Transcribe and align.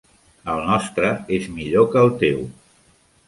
El 0.53 0.61
nostre 0.69 1.11
és 1.37 1.45
millor 1.59 1.87
que 1.93 2.03
el 2.05 2.11
teu. 2.25 2.39